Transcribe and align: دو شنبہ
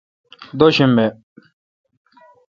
دو 0.59 0.67
شنبہ 0.75 1.05